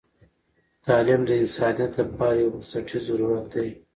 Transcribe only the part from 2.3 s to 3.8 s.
یو بنسټیز ضرورت دی.